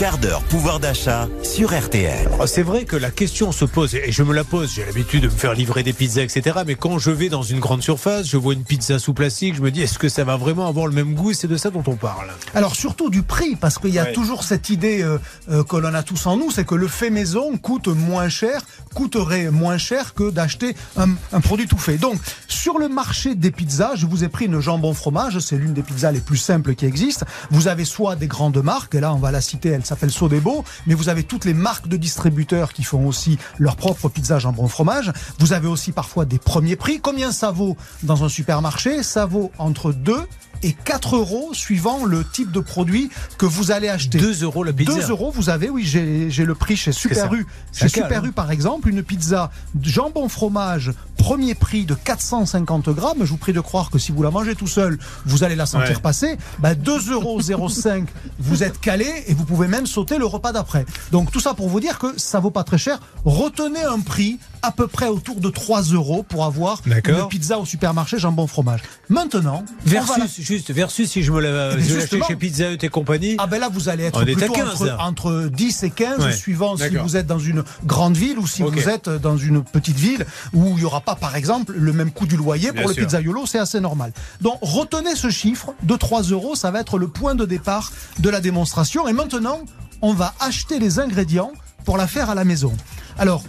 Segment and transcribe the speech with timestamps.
[0.00, 2.26] quart d'heure pouvoir d'achat sur RTL.
[2.40, 5.24] Ah, C'est vrai que la question se pose, et je me la pose, j'ai l'habitude
[5.24, 6.60] de me faire livrer des pizzas, etc.
[6.66, 9.60] Mais quand je vais dans une grande surface, je vois une pizza sous plastique, je
[9.60, 11.34] me dis, est-ce que ça va vraiment avoir le même goût?
[11.34, 12.28] C'est de ça dont on parle.
[12.54, 14.12] Alors surtout du prix, parce qu'il y a Ouais.
[14.14, 15.18] toujours cette idée euh,
[15.50, 18.62] euh, que l'on a tous en nous, c'est que le fait maison coûte moins cher,
[18.94, 21.98] coûterait moins cher que d'acheter un, un produit tout fait.
[21.98, 25.74] Donc sur le marché des pizzas, je vous ai pris une jambon fromage, c'est l'une
[25.74, 27.26] des pizzas les plus simples qui existent.
[27.50, 30.64] Vous avez soit des grandes marques, et là on va la citer, elle s'appelle Sodebo,
[30.86, 34.68] mais vous avez toutes les marques de distributeurs qui font aussi leur propre pizza jambon
[34.68, 35.12] fromage.
[35.38, 37.00] Vous avez aussi parfois des premiers prix.
[37.00, 39.02] Combien ça vaut dans un supermarché?
[39.02, 40.26] Ça vaut entre 2
[40.62, 44.18] et 4 euros suivant le type de produit que vous allez acheter.
[44.18, 44.94] 2 euros la pizza.
[44.94, 47.46] 2 euros, vous avez, oui, j'ai le prix chez Super U.
[47.72, 48.26] Chez cale, Super hein.
[48.28, 49.50] U, par exemple, une pizza
[49.80, 53.18] jambon fromage, premier prix de 450 grammes.
[53.20, 55.66] Je vous prie de croire que si vous la mangez tout seul, vous allez la
[55.66, 56.02] sentir Ouais.
[56.02, 56.36] passer.
[56.58, 57.40] Bah, 2,05 euros,
[58.38, 60.86] vous êtes calé et vous pouvez même sauter le repas d'après.
[61.12, 63.00] Donc tout ça pour vous dire que ça vaut pas très cher.
[63.24, 67.64] Retenez un prix à peu près autour de 3 euros pour avoir une pizza au
[67.64, 68.80] supermarché jambon fromage.
[69.08, 72.78] Maintenant, la- Versus, juste, versus si je me la Eh bien, je chez Pizza Hut
[72.82, 73.36] et compagnie.
[73.38, 75.90] Ah ben là, vous allez être On est à plutôt 15, entre, entre 10 et
[75.90, 79.36] 15, Ouais, suivant si vous êtes dans une grande ville ou si vous êtes dans
[79.36, 82.72] une petite ville où il n'y aura pas, par exemple, le même coût du loyer
[82.72, 84.12] Bien pour le pizzaiolo, c'est assez normal.
[84.40, 88.28] Donc retenez ce chiffre de 3 euros, ça va être le point de départ de
[88.28, 89.08] la démonstration.
[89.08, 89.60] Et maintenant,
[90.02, 91.52] on va acheter les ingrédients
[91.84, 92.72] pour la faire à la maison.
[93.18, 93.42] Alors,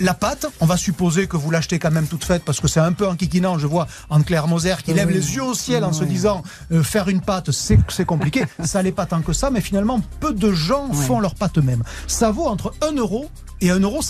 [0.00, 2.80] la pâte, on va supposer que vous l'achetez quand même toute faite parce que c'est
[2.80, 3.58] un peu enquiquinant.
[3.58, 7.08] Je vois Anne-Claire Moser qui lève les yeux au ciel en se disant euh, faire
[7.08, 8.44] une pâte, c'est c'est compliqué.
[8.64, 11.82] ça n'est pas tant que ça, mais finalement, peu de gens font leur pâte eux-mêmes.
[12.06, 13.30] Ça vaut entre 1 euro
[13.60, 14.02] et 1,50 euro.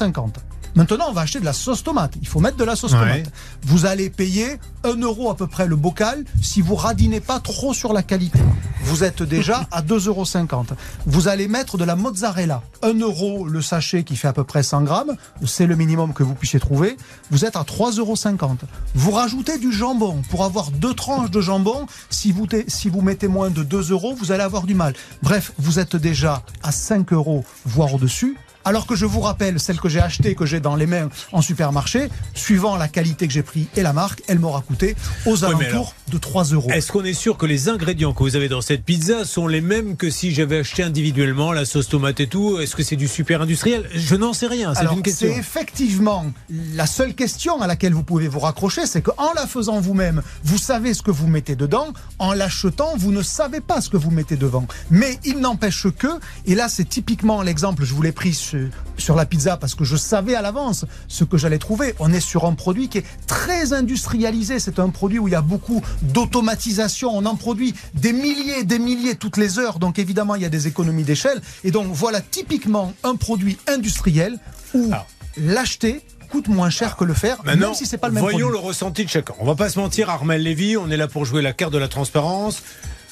[0.77, 2.12] Maintenant, on va acheter de la sauce tomate.
[2.20, 2.98] Il faut mettre de la sauce Ouais.
[3.00, 3.32] tomate.
[3.64, 7.74] Vous allez payer 1 euro à peu près le bocal si vous radinez pas trop
[7.74, 8.38] sur la qualité.
[8.84, 10.64] Vous êtes déjà à 2,50 euros.
[11.06, 12.62] Vous allez mettre de la mozzarella.
[12.83, 15.16] 1 euro le sachet qui fait à peu près 100 grammes.
[15.46, 16.96] C'est le minimum que vous puissiez trouver.
[17.30, 18.56] Vous êtes à 3,50 euros.
[18.95, 20.22] Vous rajoutez du jambon.
[20.30, 24.14] Pour avoir deux tranches de jambon, si vous, si vous mettez moins de 2 euros,
[24.14, 24.95] vous allez avoir du mal.
[25.22, 28.36] Bref, vous êtes déjà à 5 euros, voire au-dessus.
[28.66, 31.40] Alors que je vous rappelle, celle que j'ai achetée, que j'ai dans les mains en
[31.40, 35.64] supermarché, suivant la qualité que j'ai pris et la marque, elle m'aura coûté aux alentours
[35.68, 36.68] alors, de 3 euros.
[36.70, 39.60] Est-ce qu'on est sûr que les ingrédients que vous avez dans cette pizza sont les
[39.60, 42.58] mêmes que si j'avais acheté individuellement la sauce tomate et tout?
[42.58, 43.88] Est-ce que c'est du super industriel?
[43.94, 45.28] Je n'en sais rien, c'est une question.
[45.33, 46.27] c'est effectivement
[46.74, 50.58] la seule question à laquelle vous pouvez vous raccrocher, c'est qu'en la faisant vous-même, vous
[50.58, 51.92] savez ce que vous mettez dedans.
[52.18, 54.66] En l'achetant, vous ne savez pas ce que vous mettez devant.
[54.90, 56.08] Mais il n'empêche que,
[56.46, 58.55] et là c'est typiquement l'exemple, je vous l'ai pris sur,
[58.98, 61.94] sur la pizza parce que je savais à l'avance ce que j'allais trouver.
[61.98, 64.58] On est sur un produit qui est très industrialisé.
[64.58, 67.11] C'est un produit où il y a beaucoup d'automatisation.
[67.16, 69.78] On en produit des milliers des milliers toutes les heures.
[69.78, 71.40] Donc évidemment, il y a des économies d'échelle.
[71.64, 74.39] Et donc voilà typiquement un produit industriel
[74.74, 75.06] où Alors.
[75.36, 78.48] l'acheter coûte moins cher que le faire, Maintenant, même si c'est pas le même voyons
[78.48, 78.61] produit.
[78.61, 79.34] le ressenti de chacun.
[79.39, 81.78] On va pas se mentir, Armel Lévy, on est là pour jouer la carte de
[81.78, 82.62] la transparence.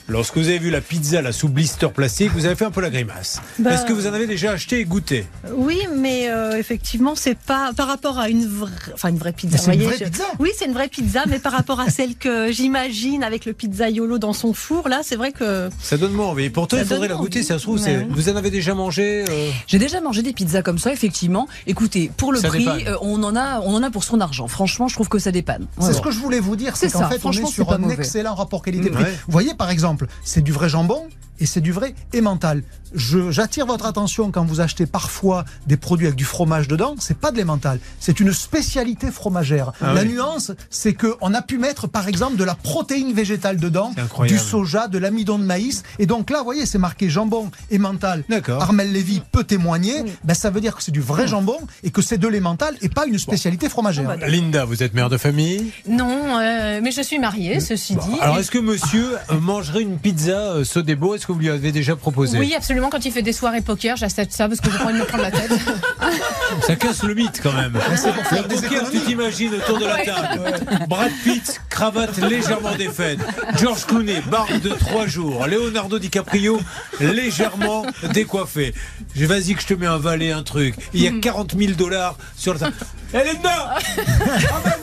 [0.06, 2.82] Lorsque vous avez vu la pizza là sous blister plastique, vous avez fait un peu
[2.82, 3.40] la grimace.
[3.58, 5.26] Bah- Est-ce que vous en avez déjà acheté et goûté?
[5.56, 9.56] Oui, mais euh, effectivement, c'est pas par rapport à une vraie, enfin une vraie pizza.
[9.56, 10.24] Une vous voyez, vraie je- pizza?
[10.38, 14.18] Oui, c'est une vraie pizza, mais par rapport à celle que j'imagine avec le pizzaiolo
[14.18, 16.50] dans son four, là, c'est vrai que Ça donne moins envie.
[16.50, 17.46] Pourtant, Ça il faudrait la goûter, envie.
[17.48, 17.80] ça se trouve.
[17.82, 18.06] Ouais.
[18.10, 21.48] Vous en avez déjà mangé euh, J'ai déjà mangé des pizzas comme ça, effectivement.
[21.66, 24.48] Écoutez, pour le Ça prix, euh, on en a, on en a pour son argent.
[24.48, 25.66] Franchement, je trouve que ça dépanne.
[25.80, 27.46] C'est ce que je voulais vous dire, c'est C'est qu'en ça, fait on est franchement,
[27.48, 27.94] sur un mauvais.
[27.94, 29.02] excellent rapport qualité-prix.
[29.02, 29.10] Ouais.
[29.26, 31.08] Vous voyez par exemple, c'est du vrai jambon
[31.44, 32.62] et c'est du vrai emmental.
[32.94, 37.18] Je- J'attire votre attention quand vous achetez parfois des produits avec du fromage dedans, c'est
[37.18, 39.72] pas de l'emmental, c'est une spécialité fromagère.
[39.82, 40.08] Ah la oui.
[40.14, 43.92] nuance, c'est que on a pu mettre par exemple de la protéine végétale dedans,
[44.26, 48.24] du soja, de l'amidon de maïs, et donc là, vous voyez, c'est marqué jambon emmental.
[48.30, 48.62] D'accord.
[48.62, 50.04] Armel Lévy peut témoigner.
[50.24, 52.88] Ben, ça veut dire que c'est du vrai jambon et que c'est de l'emmental et
[52.88, 54.16] pas une spécialité fromagère.
[54.26, 55.72] Linda, vous êtes mère de famille?
[55.88, 58.18] Non, euh, mais je suis mariée, ceci dit.
[58.20, 61.14] Alors, Et- est-ce que monsieur euh, mangerait une pizza euh, Sodebo?
[61.14, 62.88] Est-ce que vous lui avez déjà proposé Oui, absolument.
[62.90, 65.04] Quand il fait des soirées poker, j'accepte ça parce que j'ai pas envie de me
[65.04, 65.50] prendre la tête.
[66.66, 67.76] Ça casse le mythe quand même.
[67.96, 70.40] c'est pour faire Le des poker, tu t'imagines autour de la table.
[70.88, 73.18] Brad Pitt, cravate légèrement défaite.
[73.58, 75.46] George Clooney, barbe de trois jours.
[75.46, 76.60] Leonardo DiCaprio,
[77.00, 78.72] légèrement décoiffé.
[79.16, 80.74] Je- Vas-y que je te mets un valet, un truc.
[80.92, 82.74] Il y a 40 000 dollars sur la table.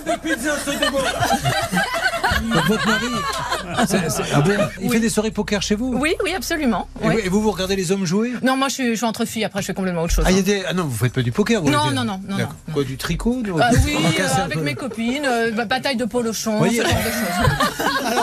[0.06, 1.00] Des pizzas Sodebo
[2.68, 3.06] Votre mari,
[3.88, 4.94] c'est- c'est- ah bon, il Oui.
[4.96, 6.88] fait des soirées poker chez vous Oui, oui, absolument.
[7.04, 7.14] et, oui.
[7.14, 8.34] vous, et vous, vous regardez les hommes jouer?
[8.44, 10.26] Non, moi je suis, je suis entre filles, après je fais complètement autre chose.
[10.28, 10.44] ah, il y a hein.
[10.46, 10.64] des...
[10.68, 12.54] ah non, vous faites pas du poker vous Non, non, non, non, D'accord.
[12.68, 12.74] non.
[12.74, 14.64] Quoi, du tricot du- Ah oui, euh, avec peu.
[14.64, 16.78] mes copines, euh, bah, bataille de polochon, Voyez.
[16.78, 18.12] ce genre de choses.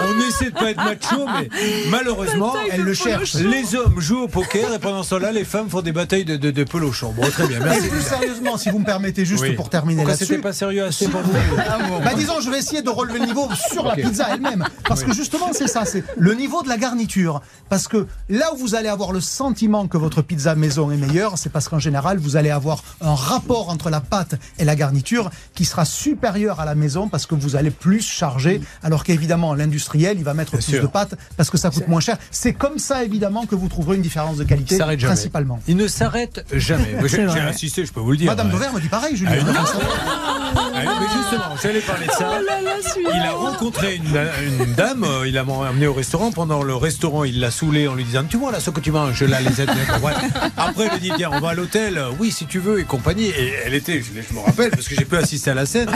[0.00, 1.48] On essaie de pas être macho, mais
[1.90, 3.34] malheureusement, Elle le cherche.
[3.34, 6.36] les hommes jouent au poker et pendant ce temps-là, les femmes font des batailles de,
[6.36, 7.12] de, de pelochon.
[7.16, 7.88] Bon, très bien, Et merci.
[7.88, 9.52] plus sérieusement, si vous me permettez juste Oui.
[9.54, 10.42] pour terminer Pourquoi c'était là-dessus.
[10.42, 11.32] pas sérieux assez pour vous
[12.04, 14.64] Bah disons, je vais essayer de relever le niveau sur la pizza elle-même.
[14.86, 17.40] Parce que justement, c'est ça, c'est le niveau de la garniture.
[17.68, 21.38] Parce que là où vous allez avoir le sentiment que votre pizza maison est meilleure,
[21.38, 25.30] c'est parce qu'en général, vous allez avoir un rapport entre la pâte et la garniture
[25.54, 28.60] qui sera supérieur à la maison parce que vous allez plus charger.
[28.82, 30.82] Alors qu'évidemment, l'industriel, il va mettre Bien plus sûr.
[30.82, 32.16] de pâte parce que ça coûte moins cher.
[32.30, 35.12] C'est comme ça, évidemment, que vous trouverez une différence de Il qualité, s'arrête jamais.
[35.14, 35.60] principalement.
[35.68, 36.96] Il ne s'arrête jamais.
[37.08, 38.26] J'ai insisté, je peux vous le dire.
[38.30, 38.52] Madame Ouais.
[38.52, 39.32] Dover me dit pareil, Julien.
[39.46, 40.67] Ah.
[40.86, 42.40] Ah, mais justement, j'allais parler de ça.
[42.96, 44.18] il a rencontré une,
[44.66, 46.30] une dame, euh, il l'a emmené au restaurant.
[46.32, 48.90] Pendant le restaurant, il l'a saoulé en lui disant Tu vois là ce que tu
[48.92, 49.70] manges, là, les aides.
[50.02, 50.12] Ouais.
[50.56, 53.26] Après, il lui dit Tiens, on va à l'hôtel, oui, si tu veux, et compagnie.
[53.28, 55.90] Et elle était, je, je me rappelle, parce que j'ai pu assister à la scène,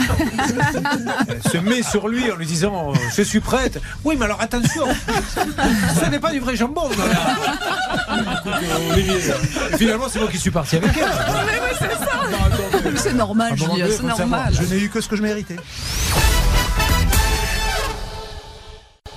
[1.28, 3.80] elle se met sur lui en lui disant Je suis prête.
[4.04, 4.84] Oui, mais alors attention,
[6.02, 6.88] ce n'est pas du vrai jambon.
[6.90, 7.04] là.
[9.76, 11.08] Finalement, c'est moi qui suis parti avec elle.
[12.96, 14.28] C'est normal, Julien, donné, c'est faut le savoir.
[14.28, 14.54] normal.
[14.54, 15.56] Je n'ai eu que ce que je méritais.